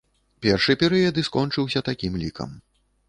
Першы 0.45 0.75
перыяд 0.83 1.21
і 1.23 1.25
скончыўся 1.29 1.85
такім 1.91 2.13
лікам. 2.23 2.61